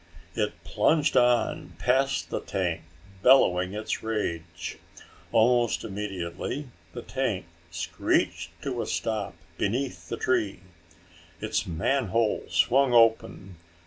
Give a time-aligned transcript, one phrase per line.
[0.33, 2.81] It plunged on past the tank,
[3.21, 4.79] bellowing its rage.
[5.31, 10.61] Almost immediately the tank screeched to a stop beneath the tree.
[11.39, 13.57] Its manhole swung open.